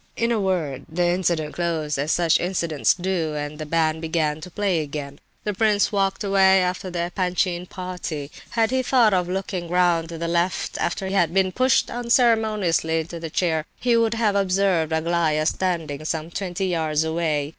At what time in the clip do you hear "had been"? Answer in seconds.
11.13-11.51